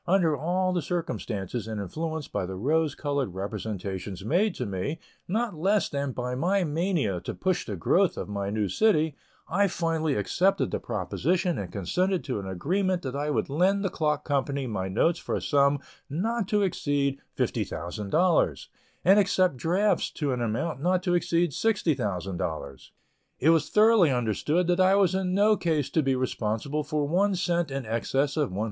[0.07, 5.53] Under all the circumstances, and influenced by the rose colored representations made to me, not
[5.53, 9.15] less than by my mania to push the growth of my new city,
[9.47, 13.91] I finally accepted the proposition and consented to an agreement that I would lend the
[13.91, 15.77] clock company my notes for a sum
[16.09, 18.67] not to exceed $50,000,
[19.05, 22.89] and accept drafts to an amount not to exceed $60,000.
[23.37, 27.35] It was thoroughly understood that I was in no case to be responsible for one
[27.35, 28.59] cent in excess of $110,000.